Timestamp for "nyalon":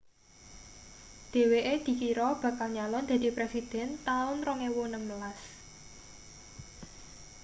2.75-3.03